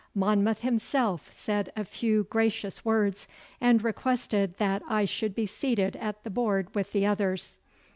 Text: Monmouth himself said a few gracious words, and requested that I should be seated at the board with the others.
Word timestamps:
Monmouth 0.15 0.61
himself 0.61 1.31
said 1.31 1.71
a 1.75 1.85
few 1.85 2.23
gracious 2.23 2.83
words, 2.83 3.27
and 3.61 3.83
requested 3.83 4.57
that 4.57 4.81
I 4.89 5.05
should 5.05 5.35
be 5.35 5.45
seated 5.45 5.95
at 5.97 6.23
the 6.23 6.31
board 6.31 6.73
with 6.73 6.91
the 6.91 7.05
others. 7.05 7.59